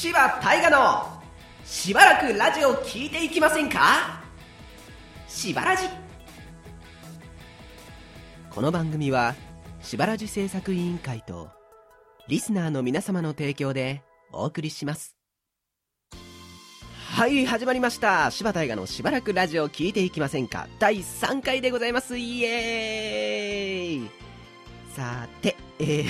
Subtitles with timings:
[0.00, 1.20] 柴大河の
[1.66, 4.22] しばらくラジオ聞いていきませんか？
[5.28, 5.82] しばらじ。
[8.48, 9.34] この番組は
[9.82, 11.50] しばらじ制作委員会と
[12.28, 14.02] リスナーの皆様の提供で
[14.32, 15.16] お送りします。
[17.10, 18.30] はい始まりました。
[18.30, 20.66] 柴大河のしばらくラジオ聞いていきませんか？
[20.78, 22.16] 第3回でございます。
[22.16, 24.10] イエーイ。
[24.96, 26.04] さてえー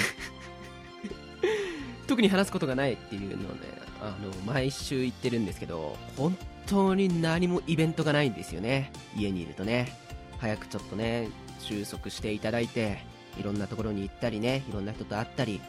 [2.10, 3.60] 特に話すことがないっていうのをね
[4.02, 8.90] あの毎週言ってるんですけど本当に何もイベントがないんですよね。
[9.16, 9.96] 家にいるとね。
[10.40, 11.28] 早くちょっとね
[11.60, 12.98] 収束していただいて
[13.38, 15.60] いろんなところに行ったりねいろんな人と会ったり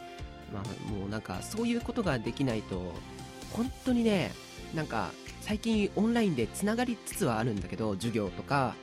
[0.52, 2.92] まあもうなんかそういうことができないと
[3.52, 4.32] 本当にね
[4.74, 5.12] なんか
[5.42, 8.74] 最近オンラインでつながりつつはあるんだけど授業とか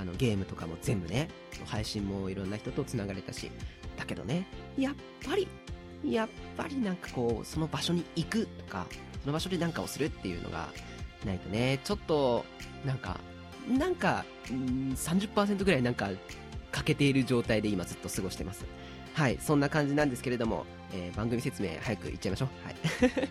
[0.00, 1.28] あのゲームとかも全部ね
[1.66, 3.52] 配信もいろんな人とつながれたし
[3.96, 4.94] だけどねやっ
[5.24, 5.46] ぱり
[6.12, 8.86] やっぱりなんかこうその場所に行くとか
[9.22, 10.68] その場所で何かをするっていうのが
[11.24, 12.44] ないとねちょっと
[12.84, 13.18] なんか
[13.68, 16.10] なんかん30%ぐらいなんか
[16.70, 18.64] 欠けている状態で今ずっと過ごしてます。
[19.14, 22.48] はいそんな感じなんですけれども、えー番組説明早くいっちゃいましょう。
[22.64, 22.76] はい。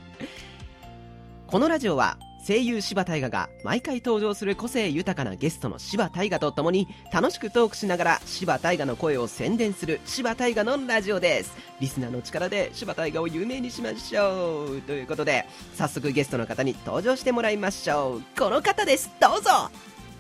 [1.48, 11.54] このラジオは声優柴大河が毎回登場する個性豊かなゲストの柴大河と共に楽しくトークしながら柴大河の声を宣伝する柴大河のラジオです。
[11.80, 14.82] リスナーの力で柴大河を有名にしましょう。
[14.82, 18.22] ということで早速ゲストの方に登場してもらいましょう。
[18.38, 19.10] この方です。
[19.22, 19.50] どうぞ。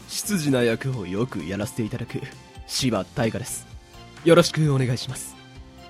[0.07, 2.21] 執事な役をよくやらせていただく
[2.67, 3.67] 柴大河です。
[4.23, 5.35] よろしくお願いします。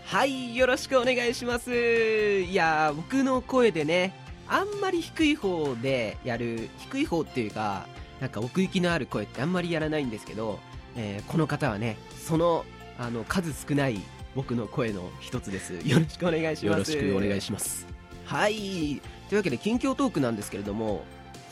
[0.06, 1.72] はいよろしくお願いします。
[1.72, 4.23] いやー僕の声でね
[4.54, 7.88] あんまり低い方でやる低い方っていうか
[8.22, 10.60] なんか奥行きのある声ってあんまりやらないんですけど、
[10.96, 12.64] えーこの方はねその
[13.00, 14.00] あの数少ない
[14.36, 15.74] 僕の声の一つです。
[15.88, 16.92] よろしくお願いします。
[16.94, 17.88] よろしくお願いします。
[18.26, 19.02] はい。
[19.30, 21.04] というわけで近況トークなんですけれども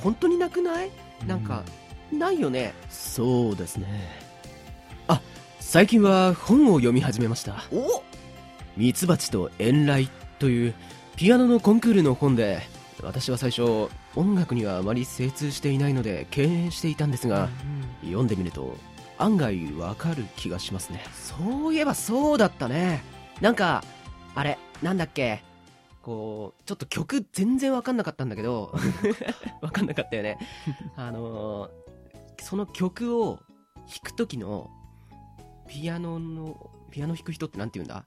[0.04, 0.92] 本当になくない？
[1.26, 1.64] なんか、
[2.12, 2.74] ないよね？
[2.90, 3.88] そうですね。
[5.08, 5.22] あ
[5.60, 7.64] 最近は本を読み始めました。
[7.72, 8.04] お
[8.78, 10.08] ミツバチと遠雷
[10.38, 10.76] という
[11.16, 12.62] ピアノのコンクールの本で
[13.04, 17.50] 私は最初音楽にはあまり精通していないので敬遠していたんですが、
[18.04, 18.76] 読んでみると
[19.18, 21.04] 案外わかる気がしますね。
[21.14, 23.04] そういえばそうだったね。
[23.42, 23.84] なんか
[24.36, 25.44] あれなんだっけ。
[26.02, 28.74] こうちょっと曲全然わかんなかったんだけど
[29.62, 30.38] わかんなかったよね。
[30.96, 31.82] あのー
[32.44, 33.38] その曲を
[33.88, 34.72] 弾く時の
[35.68, 38.04] ピアノのピアノ弾く人ってなんて言うんだ？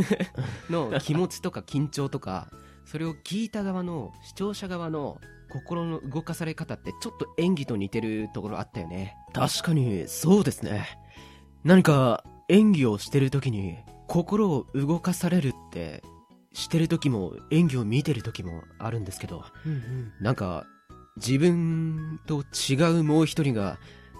[0.70, 2.48] の気持ちとか緊張とか
[2.84, 5.20] それを聞いた側の視聴者側の
[5.50, 9.16] 心の動かされ方ってちょっと演技と似てるところあったよね。
[9.32, 10.98] 確かにそうですね。
[11.64, 16.02] 何か演技をしてる時に心を動かされるって
[16.52, 20.12] してる時も演技を見てる時もあるんですけどうんうん。
[20.20, 20.66] なんか
[21.16, 23.78] 自分と違うもう一人が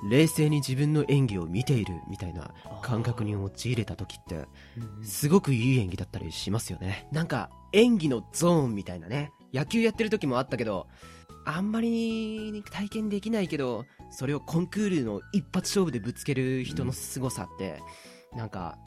[0.09, 4.47] 冷静に自分の演技を見ているみたいな感覚に陥れた時って
[5.03, 7.09] すごくいい演技だったりしますよね。
[7.13, 9.33] なんか演技のゾーンみたいなね。
[9.53, 10.87] 野球やってる時もあったけど
[11.45, 17.81] あんまり体験できないけどそれをコンクールの一発勝負でぶつける人の凄さって、
[18.37, 18.79] なんか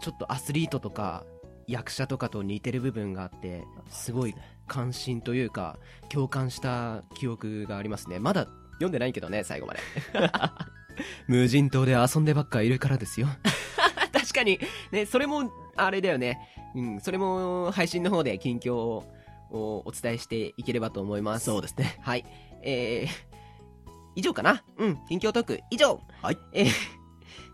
[0.00, 1.24] ちょっとアスリートとか
[1.66, 4.34] 役者とかと似てる部分があってすごい
[4.66, 8.18] 関心というか共感した記憶がありますね。
[8.18, 9.80] まだ読んでないけどね最後まで。
[11.28, 13.28] 無人島で遊んでばっかいるからですよ。
[14.12, 14.58] 確かに。
[14.90, 16.38] ねそれもあれだよね。
[16.74, 19.04] うんそれも配信の方で近況を
[19.50, 21.46] お伝えしていければと思います。
[21.46, 21.98] そうですね。
[22.02, 22.24] はい。
[22.62, 23.08] えー、
[24.16, 24.62] 以上かな？
[24.76, 26.00] うん、近況トーク、以上。
[26.22, 26.38] はい。
[26.52, 26.68] えー、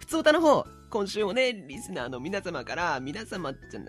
[0.01, 3.87] 普通歌の方、今週もね、リスナーの皆様から、皆様じゃな、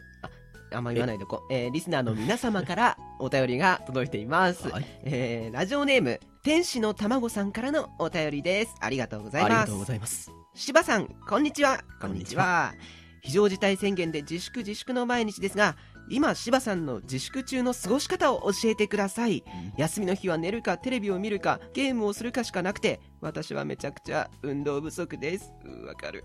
[0.71, 4.67] あ、あんま言わないでこう、えー、リスナーの皆様からお便りが届いています。
[4.69, 8.75] はいえー、ラジオネーム、天使の卵さんからのお便りです。
[8.79, 9.77] ありがとうございますありがとう。
[9.79, 11.79] ございます柴さん、こんにちは。
[11.99, 12.73] こんにちは
[13.21, 15.75] 非常事態宣言で自粛自粛の毎日ですが、
[16.09, 19.43] 今、柴さんの自粛中の過ごし方を教えてください。
[19.77, 25.51] 休みの日は寝るかテレビを見るかゲームをするかしかなくて、私はめちゃくちゃ運動不足です。
[25.65, 26.23] うんわかる。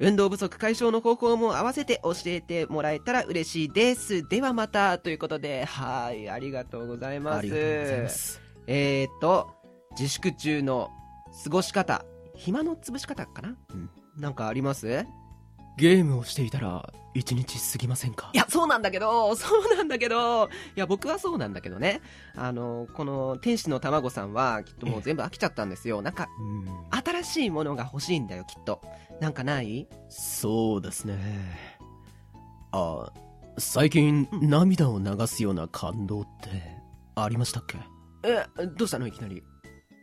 [0.00, 4.26] 運動不足解消の方法も合わせて教えてもらえたら嬉しいです。
[4.28, 7.38] ではまた、ということで、はい、ありがとうございます。
[7.40, 9.50] ありがとうございますえーと、
[9.98, 10.88] 自粛中の
[11.44, 12.04] 過ごし方、
[12.34, 15.04] 暇の潰し方かな、うんなんかあります？
[15.80, 18.30] ゲームをしていたら一日過ぎませんか？
[18.34, 22.02] いや、そうなんだけど、 そうなんだけど、いや、僕はそうなんだけどね。
[22.36, 26.02] あの、この天使の卵さんは、きっともう全部飽きちゃったんですよ。
[26.02, 27.22] なんか、うん。
[27.22, 28.82] 新しいものが欲しいんだよ、きっと。
[29.20, 29.88] なんかない？
[30.10, 31.18] そうですね。
[32.72, 33.10] あ
[33.58, 36.76] 最近涙を流すような感動って
[37.16, 37.78] ありましたっけ？
[38.22, 38.44] え
[38.76, 39.06] どうしたの？
[39.06, 39.42] いきなり。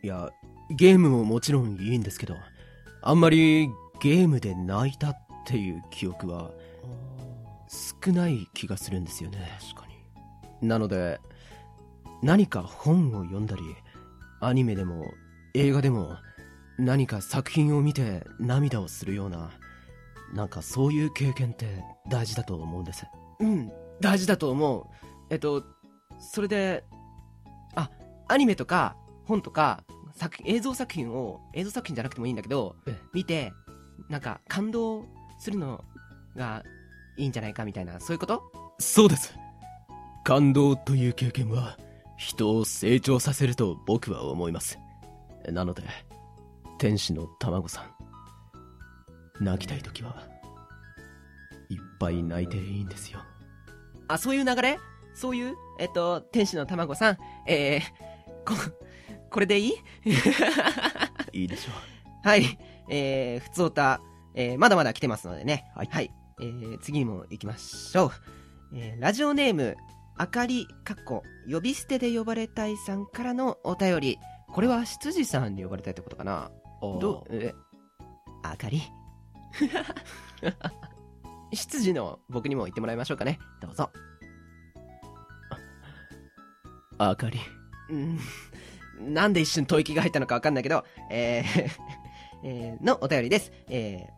[0.02, 0.30] いや
[0.70, 2.34] ゲームももちろんいいんですけど
[3.02, 3.68] あんまり
[4.00, 6.50] ゲームで泣いたっていう記憶は
[7.68, 9.50] 少ない気がするんですよね。
[9.60, 9.86] 確か
[10.60, 10.68] に。
[10.68, 11.20] なので
[12.22, 13.62] 何か本を読んだり
[14.40, 15.12] アニメでも
[15.54, 16.16] 映画でも
[16.78, 19.50] 何か作品を見て涙をするような
[20.32, 23.06] なんかそういう経験って大事だと思うんです。
[23.40, 24.86] うん大事だと思う。
[25.30, 25.64] えっと
[26.18, 26.84] それで
[27.74, 27.90] あ
[28.28, 33.00] アニメとか本とか作品映像作品を映像作品じゃなくてもいいんだけどええ。
[33.12, 33.52] 見て
[34.08, 35.04] なんか感動
[35.38, 35.84] するの
[36.36, 36.62] が
[37.16, 38.42] いいんじゃないかみたいなそういうこと？
[38.78, 39.34] そうです。
[40.24, 41.78] 感動という経験は
[42.16, 44.78] 人を成長させると僕は思います。
[45.50, 45.82] なので
[46.78, 47.82] 天使の卵さ
[49.40, 50.22] ん泣きたい時は
[51.70, 53.20] いっぱい泣いていいんですよ。
[54.08, 54.78] あそういう流れ？
[55.14, 55.54] そういう？
[55.78, 57.18] えっと天使の卵さん？
[57.46, 57.82] えー、
[58.44, 58.54] こ
[59.30, 59.74] これでいい？
[61.32, 61.72] いいでしょ
[62.28, 62.58] はい。
[62.88, 64.00] えー、ふつおた、
[64.34, 65.70] えー、まだまだ来てますのでね。
[65.74, 65.88] はい。
[65.90, 66.10] はい、
[66.40, 68.10] えー、次にも行きましょう、
[68.74, 69.76] えー、ラジオネーム
[70.16, 74.18] あかりかっこ呼び捨てで呼ばれたいさんからのお便り。
[74.50, 76.50] これは執事さんに呼ばれたいってことかな？
[76.80, 77.34] うどう？
[77.34, 77.54] え
[78.42, 78.82] あかり？
[81.52, 83.38] 執事の僕にも言ってもらいましょうかね。
[83.60, 83.90] どうぞ。
[86.96, 87.38] あかり。
[87.90, 88.18] うん。
[89.14, 91.70] なんで一瞬吐息が入ったのかわかんないけど、えー
[92.44, 93.52] えーのお便りです。
[93.68, 94.06] え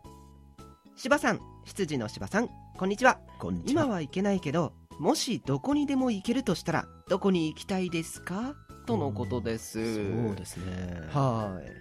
[1.03, 3.17] 芝さん、執事の芝さん、こんにちは。
[3.39, 8.53] こんにちは今は行けないけど、もしどこにでも行けるとしたら、どこに行きたいですか？
[8.85, 9.95] とのことです。
[9.95, 11.71] そうですねはい。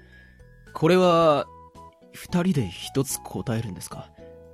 [0.73, 1.45] これは
[2.15, 4.09] 二人で一つ答えるんですか？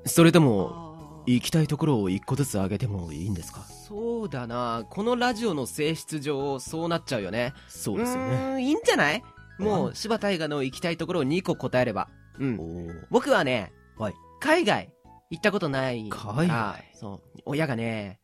[0.04, 3.60] それとも行きたいところを一個ずつ挙げてもいいんですか？
[3.60, 4.84] そうだな。
[4.90, 7.52] このラジオの性質上、そうなっちゃうよね。
[7.68, 9.22] そうですようねいいんじゃない？
[9.60, 12.08] もあう、柴大河の行きたいところを2個答えれば。
[12.40, 14.92] うん僕はね、はい海外
[15.30, 16.84] 行ったことない海外？
[16.94, 18.20] そう親がね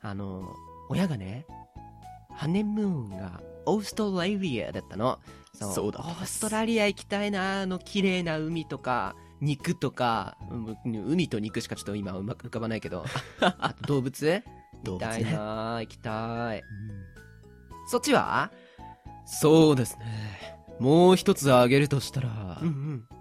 [0.00, 0.48] あの
[0.88, 1.46] 親がね
[2.34, 5.18] ハネムーンがオーストラリアだったの。
[5.54, 10.76] そうそうだオーストラリア行きたいなあの綺麗な海とか肉とかうん
[11.12, 13.04] 海と肉しかちょっと今うまく浮かばないけど。
[13.40, 14.42] あ あと動物？
[14.84, 16.58] 動物行きたいねなあ行きたい。
[16.58, 16.64] うん。
[17.90, 18.50] そっちは？
[19.26, 20.56] そうですね。
[20.78, 23.19] もう一つ挙げるとしたら、うん宇宙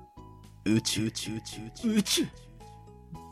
[0.65, 1.05] 宇宙。
[1.05, 1.31] 宇宙？
[1.35, 2.27] 宇宙宇宙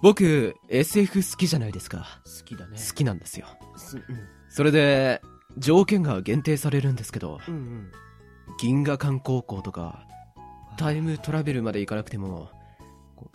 [0.02, 2.22] 僕 SF 好きじゃないですか。
[2.26, 2.78] 好きだね。
[2.78, 3.48] 好きなんですよ。
[3.76, 4.04] すうん。
[4.50, 5.22] それで
[5.58, 7.92] 条件が限定されるんですけどうんうん。
[8.60, 10.08] 銀河間高校とか
[10.78, 12.50] タイムトラベルまで行かなくても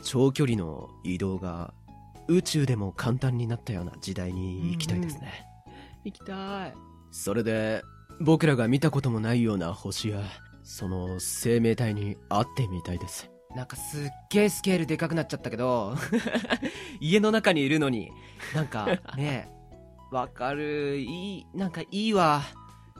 [0.02, 1.74] 長距離の移動が
[2.28, 5.44] 宇宙でも簡単になったような時代に行きたいですね、
[6.04, 6.74] 行きたい。
[7.10, 7.82] それで
[8.20, 10.22] 僕らが見たこともないような星や
[10.62, 15.94] その生命体に会ってみたいですなんかすっげえスケールでかくなっちゃったけど
[17.00, 18.10] 家の中にいるのに
[18.54, 19.48] なんかね
[20.10, 22.42] わかるいいなんかいいわ。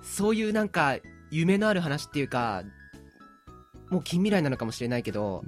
[0.03, 0.97] そういうなんか
[1.31, 2.65] 夢のある話っていうか
[3.89, 5.45] もう近未来なのかもしれないけど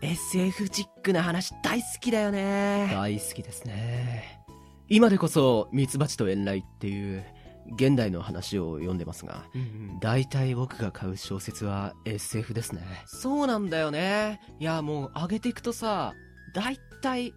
[0.00, 2.88] SF チックな話大好きだよね。
[2.92, 4.42] 大好きですね。
[4.88, 7.24] 今でこそミツバチと遠雷っていう
[7.74, 9.64] 現代の話を読んでますがうんう
[9.96, 10.00] ん。
[10.00, 12.82] 大体僕が買う小説は SF ですね。
[13.06, 14.40] そうなんだよね。
[14.60, 16.14] いやもう上げていくとさ
[16.54, 17.32] 大体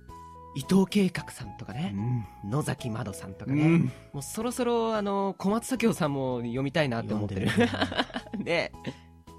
[0.55, 1.95] 伊藤計画さんとかね、
[2.43, 3.91] 野崎まどさんとかね、うん。
[4.13, 7.50] もうそろそろあの小松左京さんも読みたいなって思ってる。
[7.50, 7.67] 読
[8.39, 8.95] んで ね。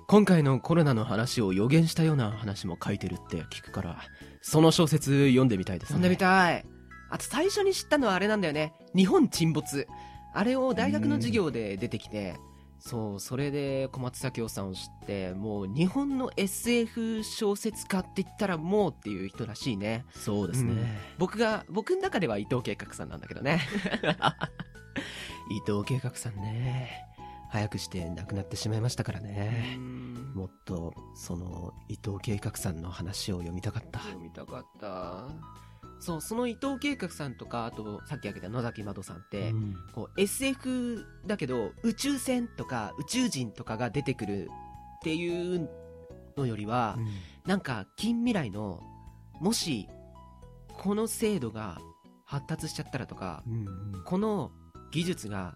[0.07, 3.99] 今回のコロナの話を予言したような話も書いてるって聞くから
[4.41, 5.95] その小説読んでみたいですね。
[5.95, 6.65] 読んでみたい。
[7.11, 8.73] あと最初に知ったのはあれなんだよね。
[8.95, 9.87] 日本沈没
[10.33, 12.37] あれを大学の授業で出てきて
[12.81, 20.07] そうそれで小松左京さんを知ってもう日本の SF 小説家って言ったらもうっていう人らしいね。
[20.13, 20.87] そうですね、うん。
[21.19, 23.61] 僕が僕の中では伊藤計画さんなんだけどね。
[25.53, 27.07] 伊藤計画さんね。
[27.51, 30.33] 早くして亡くなってしまいましたからね、うん。
[30.35, 33.99] もっとその伊藤計画さんの話を読みたかった。
[33.99, 35.27] 読みたかった
[36.01, 39.77] そうその伊藤計画さんとかあとさっき挙げた野崎まどさんって、うん。
[39.93, 44.49] こう SF だけど宇宙船とか宇宙人とかが出てくる
[44.99, 45.69] っていう
[46.37, 46.99] のよりは、
[47.47, 48.83] なんか近未来の
[49.41, 49.89] もし
[50.79, 51.79] この制度が
[52.25, 54.05] 発達しちゃったらとかうんうん。
[54.05, 54.51] この
[54.91, 55.55] 技術が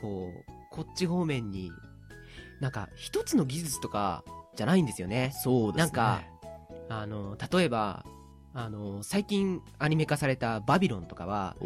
[0.00, 1.70] こうこっち方面に
[2.60, 4.24] なんか一つの技術とか
[4.56, 5.32] じゃないんですよね。
[5.42, 5.78] そうですね。
[5.82, 6.22] なんか
[6.88, 8.04] あの例えば
[8.54, 11.56] あの最近アニメ化された「バビロン」とかは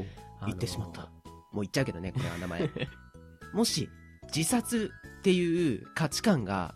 [0.47, 1.11] 言ってしまった。
[1.51, 2.71] もう言っちゃうけどねこれは名前。
[3.53, 3.89] もし
[4.35, 6.75] 自殺っていう価値観が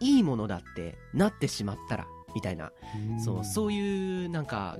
[0.00, 2.72] いいものだってなってしまったらみたいな、
[3.24, 4.78] そうそういうなんか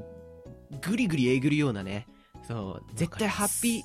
[0.82, 2.06] ぐりぐりえぐるようなね
[2.46, 3.82] そう絶対ハッピー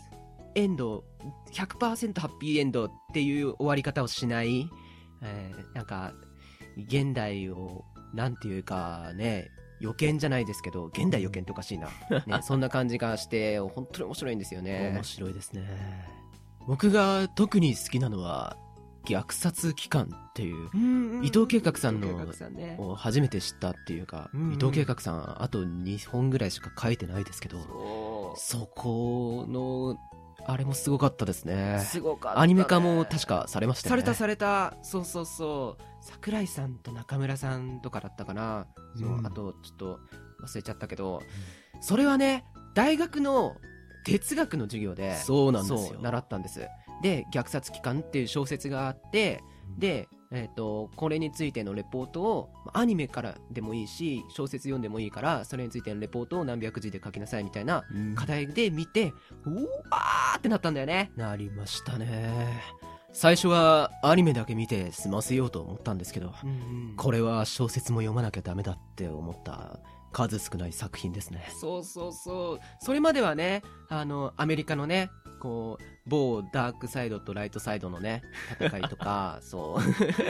[0.56, 1.06] エンド
[1.52, 4.70] 100%ハッピーエンドっていう終わり方をしない、
[5.22, 6.14] えーなんか
[6.78, 9.50] 現代をなんていうかね
[9.82, 14.92] 予見じゃないですけど現代予見っておかしいな、ね、 そんな感じがして本当に面白いんですよね。
[14.94, 15.68] 面白いですね。
[16.68, 18.56] 僕が特に好きなのは
[19.06, 20.70] 虐殺機関っていう
[21.26, 22.76] 伊藤計画さんの伊藤計画さんね。
[22.80, 24.54] を初めて知ったっていうか、うんうん。
[24.54, 29.98] 伊藤計画さんあと2本ぐらいしか書いてないですけどそそこの
[30.46, 31.80] あれもすごかったですうね。
[31.86, 34.02] すごかった、ね、アニメ化も確かされましたよね。
[34.02, 34.74] されたされた。
[34.84, 35.84] そうそうそう。
[36.02, 38.68] 桜井さんと中村さんとかだったかな、
[38.98, 39.26] そううん。
[39.26, 40.00] あとちょっと
[40.44, 41.22] 忘れちゃったけど、
[41.80, 43.56] それはね大学の
[44.04, 45.78] 哲学の授業でそうなんですよ。
[45.80, 46.68] そう習ったんです。
[47.02, 49.44] で「虐殺機関」っていう小説があって
[49.78, 58.16] で、えー、とこれについてのレポートをまあアニメからでもいいし小説読んでもいいからそれについてのレポートを何百字で書きなさいみたいなうん。
[58.16, 59.14] 課題で見て
[59.46, 59.56] う
[59.90, 61.12] わーってなったんだよね。
[61.16, 62.62] なりましたね。
[63.14, 66.34] 最初はアニメだけ見て済ませようと思ったんですけど
[66.96, 69.80] これは小説も読まなきゃダメだって思った
[70.14, 71.46] 数少ない作品ですね。
[71.60, 72.60] そうそうそう。
[72.80, 75.10] それまではねあのアメリカのね
[75.42, 78.22] こう某ダークサイドとライトサイドのね
[78.60, 79.82] 戦いとか そう。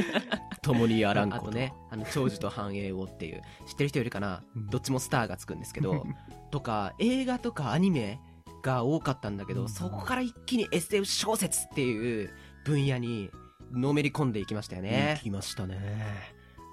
[0.63, 1.51] 共にやらんあこと。
[1.51, 3.41] ねあの長寿と繁栄をっていう。
[3.67, 4.67] 知ってる人いるかな、うん。
[4.67, 6.05] どっちもスターがつくんですけど
[6.49, 8.19] とか映画とかアニメ
[8.63, 9.69] が多かったんだけど、うん。
[9.69, 13.29] そこから一気に SF 小説っていう分野に
[13.71, 15.15] のめり込んでいきましたよね。
[15.17, 15.75] 行、きましたね。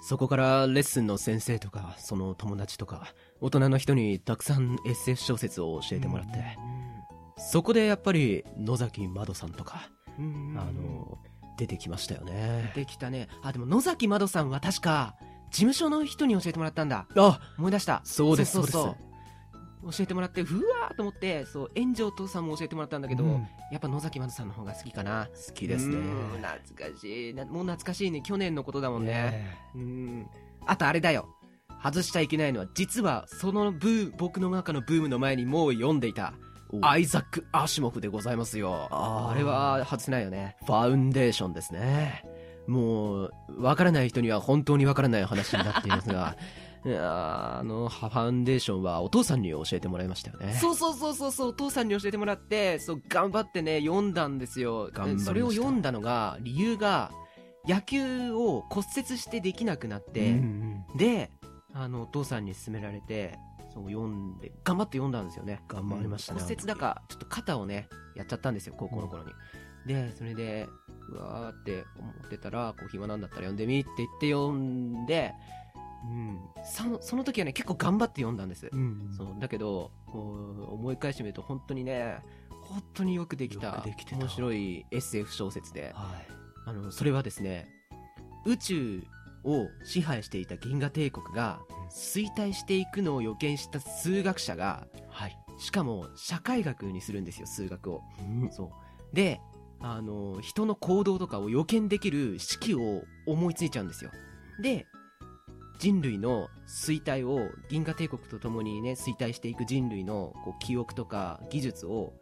[0.00, 6.56] そこからレッスンの先生とかその友達とか大人の人にたくさん SF 小説を教えてもらって、
[7.38, 11.18] そこでやっぱり野崎まどさんとか、あの
[11.56, 12.72] 出てきましたよね。
[12.74, 13.28] できたね。
[13.42, 15.16] あでも野崎まどさんは確か
[15.50, 17.06] 事務所の人に教えてもらったんだ。
[17.16, 18.00] あ思い出した。
[18.04, 18.96] そうですそうそ
[19.82, 23.46] う教えてもらってうわーと思ってそう炎上父さんも教えてもらったんだけど、うん。
[23.70, 25.28] やっぱ野崎まどさんの方が好きかな。
[25.46, 25.96] 好きですね。
[25.96, 27.34] うん懐かしい。
[27.34, 28.22] なもう懐かしいね。
[28.22, 29.12] 去年のことだもんね。
[29.12, 30.26] ねうん。
[30.66, 31.28] あとあれだよ。
[31.82, 36.34] 外しちゃいけないのは実はそのブー僕の中のブームの前にもう読んでいた。
[36.47, 36.47] お
[36.82, 38.88] アイザック・アシモフでございますよ。
[38.90, 40.56] あれは外せないよね。
[40.66, 42.24] ファウンデーションですね。
[42.66, 46.36] もうわからない人には本当にわからない話になっていますが。
[46.86, 50.54] あのファウンデーションはお父さんに教えてもらいましたよね。
[50.54, 54.90] そうそうそうそうそうお父さんに教えてもらってそう頑張ってね読んだんですよ。
[55.18, 57.10] それを読んだのが理由が
[57.66, 60.96] 野球を骨折してできなくなって、うんうん。
[60.96, 61.32] で
[61.74, 63.38] あのお父さんに勧められて
[63.78, 65.60] そう読んで頑張って読んだんですよね。
[65.68, 69.30] 頑張りましたね骨折だかちょっと肩をねやっちゃったんですよ高校の頃に、
[69.86, 70.68] でそれで
[71.10, 75.32] うわーって思ってたらこう暇なんだったら読んでみって言って読んで
[76.04, 76.40] うん。
[76.64, 79.26] そのその時はね結構頑張って読んだんです、うんそう。
[79.38, 80.18] だけどこ
[80.70, 82.18] う思い返してみると本当にね
[82.62, 85.92] 本当によくできた面白い SF 小説で。
[85.94, 86.26] はい。
[86.66, 87.66] あのそれはですね
[88.44, 89.02] 宇宙
[89.44, 95.38] を支配していた銀河帝国が衰退していくのを予見した数学者がはい。
[95.58, 98.02] しかも社会学にするんですよ数学を。
[98.20, 98.50] うん。
[98.52, 98.70] そう。
[99.14, 99.40] で
[99.80, 104.10] あの人の行動とかを予見できる式を思いついちゃうんですよ。
[104.60, 104.86] で
[105.78, 112.14] 人類の衰退を銀河帝国とともにね衰退していく人類のこう記憶とか技術を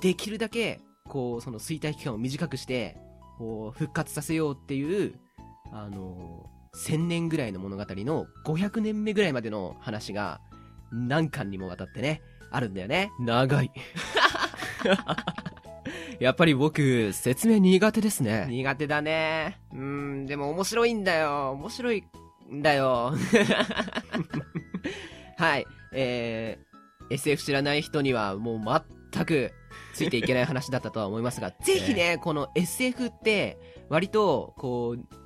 [0.00, 2.96] できるだけこうその衰退期間を短くして
[3.38, 5.14] こう復活させようっていう
[5.72, 10.40] あの1000年ぐらいの物語の500年目ぐらいまでの話が
[10.92, 13.10] 何巻にもわたってねあるんだよね。
[13.20, 13.70] 長い。
[16.20, 18.46] やっぱり僕説明苦手ですね。
[18.48, 19.60] 苦手だね。
[19.72, 21.52] うんでも面白いんだよ。
[21.52, 22.04] 面白い
[22.52, 23.12] んだよ。
[25.36, 25.66] はい。
[25.92, 28.60] えー、SF 知らない人にはもう
[29.12, 29.52] 全く
[29.94, 33.58] ついていけない話だったとは思いますがぜひねこの SF って
[33.88, 35.17] 割とこう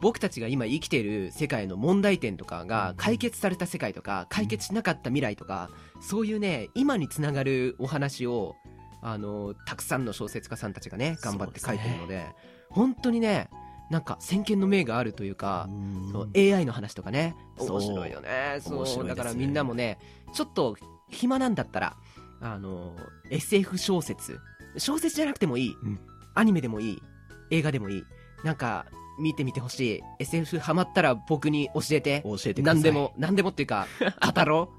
[0.00, 8.56] 僕たちが今生きている世界の問題点とかが解決された世界とか解決しなかった未来とかそういうね今につながるお話を
[9.00, 12.26] あのたくさんの小説家さんたちがね頑張って書いてるので
[12.70, 13.48] 本当にね
[13.90, 15.68] なんか先見の明があるというか、
[16.10, 17.36] そう AI の話とかね。
[17.56, 18.58] 面白いよね。
[18.60, 19.08] そうね。
[19.10, 19.98] だからみんなもね
[20.32, 20.76] ちょっと
[21.08, 21.96] 暇なんだったら
[22.40, 22.96] あの
[23.30, 24.40] SF 小説。
[24.76, 26.00] 小説じゃなくてもいい、うん。
[26.34, 27.02] アニメでもいい。
[27.50, 28.04] 映画でもいい。
[28.42, 28.86] なんか
[29.18, 30.02] 見てみてほしい。
[30.18, 32.22] SF ハマったら僕に教えて。
[32.24, 32.82] 教えてください。
[32.82, 33.86] 何でも何でもっていうか
[34.34, 34.72] 語ろ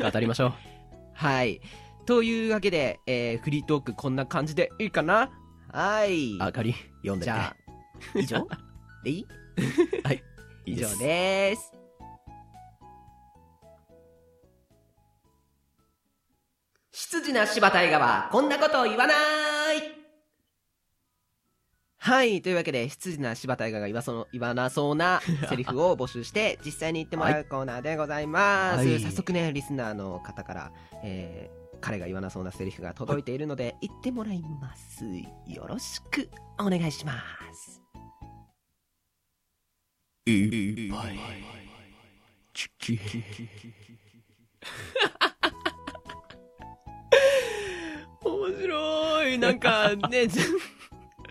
[0.00, 0.10] う。
[0.10, 0.52] 語りましょう。
[1.14, 1.60] はい。
[2.04, 5.30] というわけで、えーフリートークこんな感じでいいかな？
[5.72, 6.36] はい。
[6.40, 7.26] あかり、読んでね。
[7.26, 7.56] じゃあ、
[8.18, 8.46] 以上？
[9.04, 9.26] でいい？
[10.04, 10.22] はい。
[10.66, 11.72] いい以上です。
[16.92, 19.16] 執事な柴大河はこんなことを言わない
[22.06, 22.40] はい。
[22.40, 25.20] というわけで、執事な柴大河が言わその言わなそうな
[25.50, 28.76] セリフを募集して、実際に言ってもらうコーナーでございます。
[28.76, 30.72] はい早速ね、リスナーの方から、
[31.02, 35.04] えー、彼が言わなそうなセリフが届いているので、言ってもらいます。
[35.48, 37.14] よろしくお願いしま
[37.52, 37.82] す。
[40.26, 41.18] いっぱい。
[42.54, 43.00] チキ。
[48.22, 50.42] 面白いなんかねぜ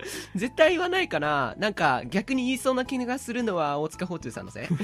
[0.35, 4.67] 絶対言わないかななんか逆に言いそうな気がするのは大塚芳忠さんのせい。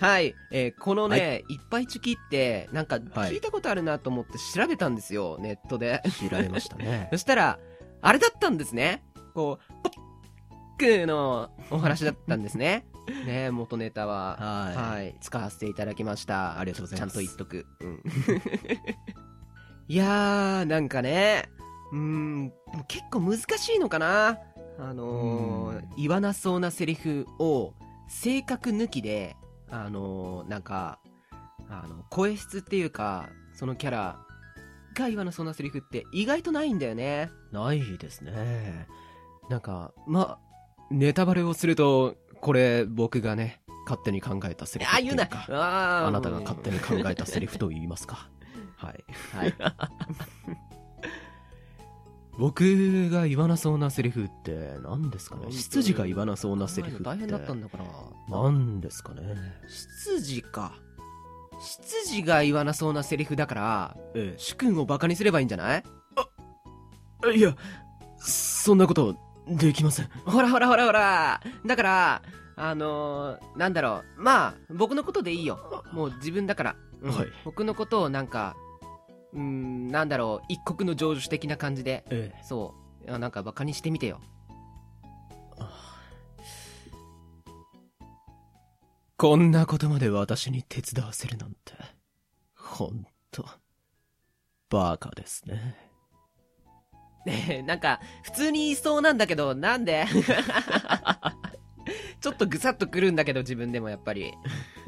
[0.00, 3.32] はい、えーこのね、い、っぱいチュキってなんかはい。
[3.32, 6.02] 聞いたことあるなと思って調べたんですよネットで。
[6.18, 7.08] 知られましたね。
[7.12, 7.18] そ。
[7.18, 7.58] したら
[8.02, 9.04] あれだったんですね。
[9.34, 12.86] こうポックのお話だったんですね。
[13.26, 14.36] ね元ネタは。
[14.76, 16.58] ははい、使わせていただきました。
[16.58, 17.14] ありがとうございます。
[17.14, 17.66] ちゃんと言っとく。
[17.80, 18.02] うん。
[19.86, 21.50] いやー、なんかね、
[21.94, 22.52] うーん、
[22.88, 24.38] 結構難しいのかな。
[24.78, 27.72] あのーうん言わなそうなセリフを、
[28.08, 29.36] 性格抜きで、
[29.70, 30.98] あのーなんか、
[31.68, 34.18] あの、声質っていうか、そのキャラ
[34.96, 37.30] が言わなそうなセリフって意外とないんだよね。
[37.52, 37.54] い。
[37.54, 38.88] ないですね。
[39.48, 40.38] なんか、ま、
[40.90, 45.26] ネタバレをすると、これ僕がね、勝手に考えたセリフあ、ってい言うな。
[45.26, 48.28] かああなたが勝手に考えたセリフと言いますか。
[48.76, 49.04] はい。
[49.36, 49.54] はい。
[52.38, 55.52] 僕が言わなそうなセリフって何ですかね？
[55.52, 57.84] 執事が言わなそうなセリフって大変だったんだから。
[58.28, 59.22] 何ですかね？
[59.68, 60.72] 執事か。
[61.60, 65.84] 執事が言わなそうなセリフだから、え主君をバカにすればいいんじゃない？
[67.28, 67.36] え。
[67.36, 67.56] いや、
[68.18, 69.16] そんなこと
[69.48, 70.08] できません。
[70.26, 71.40] ほらほらほらほら。
[71.64, 72.22] だから、
[72.56, 74.22] あのー、なんだろう。
[74.22, 75.84] まあ、僕のことでいいよ。
[75.92, 76.76] もう自分だから。
[77.02, 78.56] うんはい僕のことをなんか、
[79.34, 80.46] うーん、なんだろう。
[80.48, 82.42] 一国の成就的な感じで、ええ。
[82.44, 82.74] そ
[83.06, 83.18] う。
[83.18, 84.20] なんかバカにしてみてよ。
[89.16, 91.72] こんなことまで私に手伝わせるなんて、
[92.56, 93.46] ほんと、
[94.68, 95.76] バカですね。
[97.24, 100.04] ねえ、なんか、普通に言いそうなんだけど、なんで？
[102.20, 104.34] ちょっとぐさっとくるんだけど、自分でもやっぱり。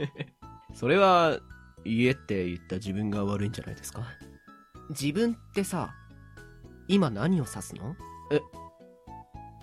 [0.75, 1.39] それは、
[1.85, 4.03] 家って言った自分が悪いんじゃないですか？
[4.91, 5.95] 自分ってさ、
[6.89, 7.97] 今何を指すの？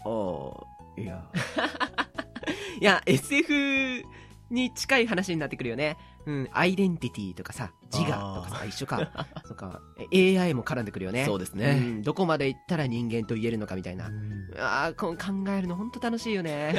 [0.06, 0.66] あ
[0.98, 1.24] あ、いや。
[2.80, 4.04] いや、SF
[4.50, 5.98] に近い話になってくるよね。
[6.26, 9.12] うん、アイデンティティとかさ、自我とかさ、一緒か。
[9.46, 9.82] そっか、
[10.12, 11.26] え AI も絡んでくるよね。
[11.26, 14.10] そうですねんどこまで行ったら人間と言えるのかみたいな。
[14.58, 15.16] ああ、考
[15.50, 16.76] えるのほんと楽しいよね。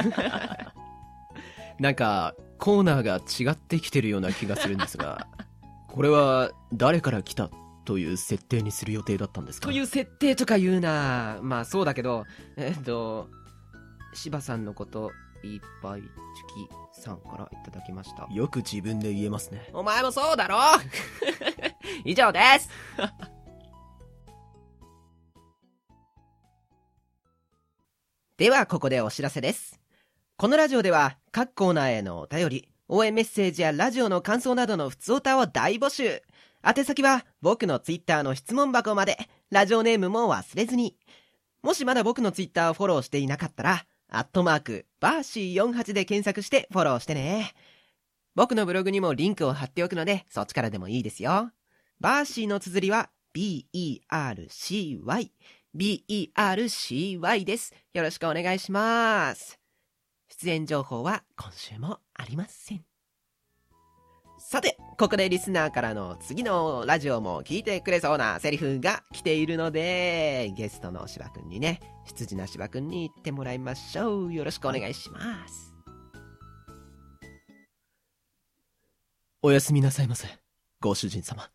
[1.80, 5.26] なんか、コーナーが違ってきてるような気がするんですが、
[5.88, 7.50] これは誰から来た
[7.84, 9.66] という設定にする予定だったんですか？
[9.66, 12.24] という設定とか言うなまあそうだけど、
[12.56, 13.28] えっと、
[14.14, 15.10] 柴さんのこと、
[15.42, 16.10] いっぱいチュ
[16.94, 18.26] キさんからいただきました。
[18.32, 19.68] よく自分で言えますね。
[19.72, 20.58] お前もそうだろ？
[22.04, 22.68] 以上です
[28.36, 29.80] では、ここでお知らせです。
[30.36, 36.20] このラジオでは、各コーナーへのお便り、応援メッセージやラジオの感想などの普通歌を大募集。
[36.66, 39.18] 宛先は、僕のツイッターの質問箱まで、
[39.50, 40.96] ラジオネームも忘れずに。
[41.62, 47.52] もしまだ僕のツイッターをフォローしていなかったら、アットマーク、バーシー48で検索してフォローしてね。
[48.34, 51.50] 僕のブログにもリンクを貼っておくので、そっちからでもいいですよ。
[52.00, 55.32] バーシーの綴りは B-E-R-C-Y。
[55.74, 57.74] B-E-R-C-Y です。
[57.92, 59.58] よろしくお願いします。
[60.30, 62.93] 出演情報は今週もありません。
[64.46, 74.34] さて、ここでリスナーからの次のラジオも聞いてくれそうなセリフが来ているので、ゲストの芝くんにね、羊な芝くんに言ってもらいましょう。
[74.34, 75.74] よろしくお願いします。
[79.42, 80.28] おやすみなさいませ、
[80.78, 81.50] ご主人様。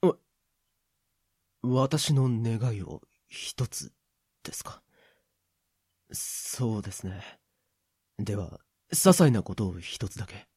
[0.00, 0.16] わ、
[1.62, 3.92] 私の願いを一つ
[4.42, 4.82] ですか？
[6.12, 7.22] そうですね。
[8.18, 8.58] では、
[8.90, 10.48] 些細なことを一つだけ。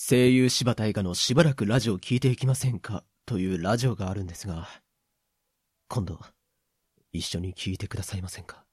[0.00, 3.02] 声優柴田映画のしばらくラジオ聞いていきませんか？
[3.26, 4.68] というラジオがあるんですが、
[5.88, 6.20] 今度、
[7.12, 8.64] 一緒に聞いてくださいませんか？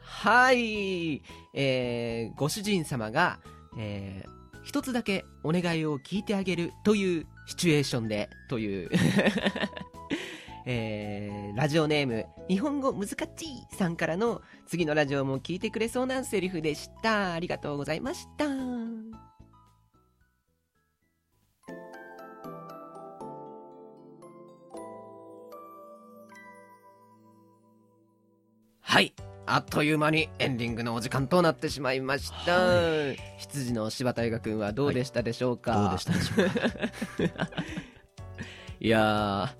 [0.00, 1.22] はい。
[1.52, 3.40] えー、ご主人様が、
[3.78, 8.90] えー、一つだけお願いを聞いてあげるというシチュエーションでという
[10.64, 13.18] えー、ラジオネーム日本語難しい
[13.76, 17.34] さんからの次のラジオも聞いてくれそうなセリフでした。
[17.34, 18.83] ありがとうございました。
[28.94, 29.12] はい
[29.46, 37.50] あっという間にエンディングのお時間となってしまいました、はい羊の柴大河君はどうでしたでしょうか、どうでしたでしょうか？
[38.78, 39.52] いや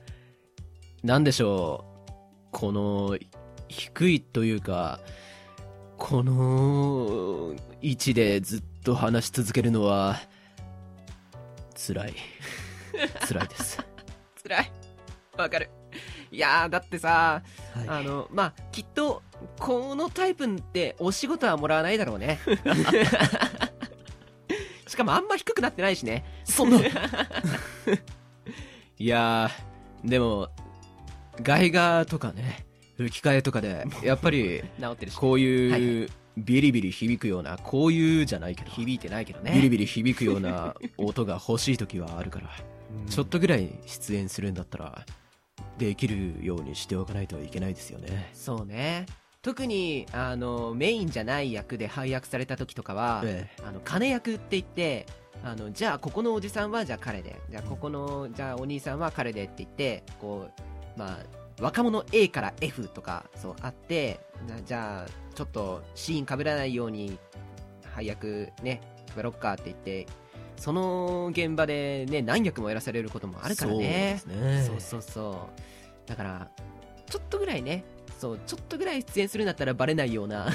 [1.03, 2.12] ー、なんでしょう。
[2.53, 3.18] この、
[3.66, 5.01] 低いというか、
[5.99, 10.16] この位置でずっと話し続けるのは、
[11.75, 12.14] 辛い。
[13.29, 13.85] 辛いです。
[14.44, 14.73] 辛い。
[15.37, 15.70] わかる。
[16.31, 17.42] いやー、だってさ、
[17.87, 19.22] あの、まあ、きっと、
[19.58, 22.38] このタイプってお仕事はもらわないだろうね。
[24.87, 26.24] しかもあんま低くなってないしね。
[26.44, 26.78] そんな
[28.98, 30.50] いやー、でも、
[31.42, 32.64] 外画とかね、
[32.96, 35.16] 吹き替えとかで、やっぱり、治ってるし。
[35.16, 36.04] こうはいい。
[36.04, 39.52] う、ビリビリ響くような、こういうじゃないけど、響いてないけどね。
[39.52, 42.50] ビリビリ響くような 音が欲しい時はあるから、
[43.08, 45.06] ちょっとぐらい出演するんだったら、
[45.78, 48.30] できるようにしておかないといけないですよね。
[48.32, 49.06] そうね。
[49.42, 55.06] 特に、あの、メインじゃない役で配役された時とかは、えあの金役って言って
[55.44, 61.18] あのじゃあここのおじさんはじゃあ彼でじゃあここのじゃあお兄さんは彼でって言ってこうまあ
[61.60, 67.18] 若者 A から F とかそうあってなじゃあちょっとシーンかぶらないように
[67.94, 70.06] 配役ねかぶろっかって言って
[70.64, 74.18] その現場でね何役もやらされることもあるからね。
[74.24, 74.64] そうね。
[74.66, 75.50] そうそうそ
[76.07, 76.09] う。
[76.09, 76.48] だから
[77.05, 77.85] ちょっとぐらいね
[78.18, 80.48] そうちょっとぐらい出演するんだったらバレないような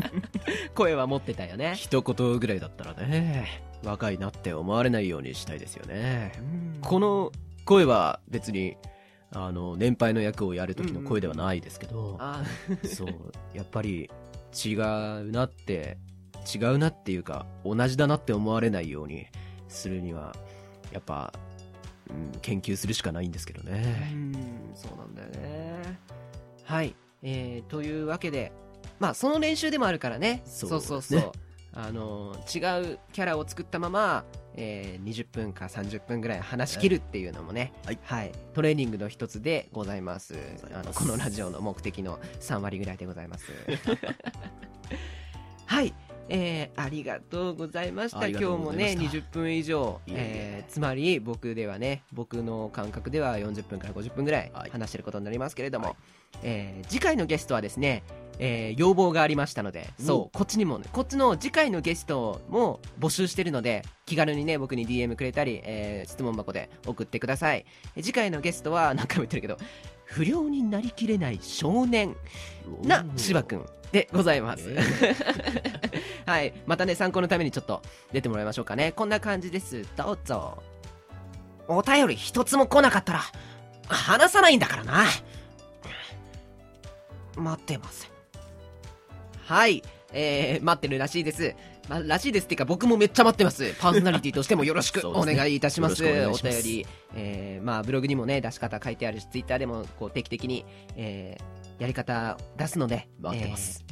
[0.76, 1.72] 声は持ってたよね。
[1.74, 6.32] 一言ぐらいだったらね若いなって思われないようにしたいですよね。
[6.82, 7.32] この
[7.64, 8.76] 声は別に
[9.32, 12.44] あの年配の役をやる時の声ではないですけど、あ
[12.84, 13.08] そう
[13.54, 14.10] やっぱり
[14.52, 15.96] 違うなって
[16.54, 19.26] 違うなっていうか同じだなって思われないように
[19.68, 20.34] するには
[20.92, 21.32] やっぱ、
[22.08, 24.32] うん、研究するしかないんですけどうね、ん
[24.74, 25.98] そうなんだよね。
[26.64, 26.94] はい。
[27.22, 28.52] えー、というわけで
[28.98, 30.42] まあその練習でもあるからね。
[30.44, 31.02] そうそうそう。
[31.02, 31.32] そう
[31.72, 32.58] あの違
[32.94, 34.24] うキャラを作ったまま、
[34.56, 37.72] えー20分か30分ぐらい話し切るっていうのもね、
[38.02, 38.32] はい。
[38.54, 40.34] トレーニングの一つでございます。
[40.34, 40.66] ございます。
[40.80, 43.52] あのこのラジオの目的の3割ぐらいでございます。
[45.66, 45.94] はい
[46.28, 48.28] えーありがとうございました。
[48.28, 49.18] 今日もねうございました。
[49.18, 50.18] 20分以上、いえいえ。
[50.18, 54.70] えーつまり僕ではね僕の感覚では40分から50分ぐらいはい。
[54.70, 55.96] 話してることになりますけれども、はい。
[56.42, 58.02] えー次回のゲストはですね、
[58.38, 67.64] えー要望がありましたのでそうこっちにもねこっちの次回のゲストも募集してるので気軽にね僕に DM くれたり、えー質問箱で送ってください。
[67.96, 69.56] え次回のゲストは 何回も言ってるけど
[70.04, 72.14] 不良になりきれない少年
[72.82, 74.78] な芝くんでございます、え
[76.26, 76.52] はい。
[76.66, 78.92] またね参考のためにちょっと出てもらいましょうかね。
[78.92, 79.86] こんな感じです。
[79.96, 80.62] どうぞ。
[81.68, 83.20] お便り一つも来なかったら
[83.88, 85.04] 話さないんだからな。
[87.36, 88.10] 待ってます。
[89.44, 89.82] はい。
[90.12, 91.54] えー、待ってるらしいです。
[91.88, 93.74] ま、らしいですっていうか僕もめっちゃ待ってます。
[93.80, 96.04] パーソナリティとしてもよろしく お願いいたします。
[96.04, 96.62] よろしくおます。
[96.62, 100.64] 便り、えーまあ、ブログにもね出し方書いてあるしツイッターでもこう定期的に、
[100.96, 103.89] えーやり方出すので待ってます、えー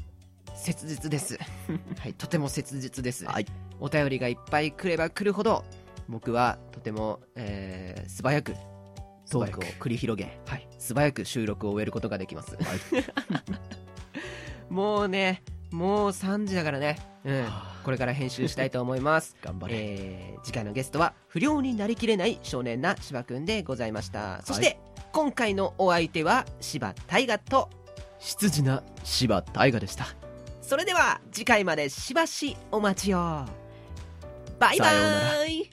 [0.68, 1.38] 切実です。
[1.98, 3.46] はいとても切実です、はい。
[3.80, 5.64] お便りがいっぱい来れば来るほど
[6.10, 8.54] 僕はとても、えー素早く
[9.30, 12.56] トークを繰り広げ、はい、素早く収録を終えることができます、
[14.70, 17.46] もうねもう3時だからね、うん、
[17.84, 19.36] これから編集したいと思います。
[19.44, 24.42] 頑張れ、えー次回のゲストは不良になりきれない少年な芝くんでございました。
[24.42, 24.78] そして、
[25.12, 27.70] 今回のお相手は芝大河と
[28.18, 30.17] 羊な柴大河でした
[30.68, 33.18] それでは次回までしばしお待ちを。
[34.58, 35.70] バイバーイ